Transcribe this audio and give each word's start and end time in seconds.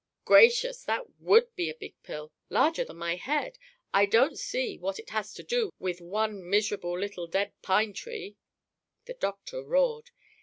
"Gracious! 0.25 0.83
That 0.85 1.19
would 1.19 1.55
be 1.55 1.69
a 1.69 1.75
big 1.75 1.93
pill 2.01 2.31
larger 2.49 2.83
than 2.83 2.97
my 2.97 3.17
head! 3.17 3.59
I 3.93 4.07
don't 4.07 4.35
see 4.35 4.79
what 4.79 4.97
it 4.97 5.11
has 5.11 5.31
to 5.35 5.43
do 5.43 5.69
with 5.77 6.01
one 6.01 6.49
miserable 6.49 6.97
little 6.97 7.27
dead 7.27 7.53
pine 7.61 7.93
tree!" 7.93 8.35
The 9.05 9.13
doctor 9.13 9.61
roared. 9.63 10.09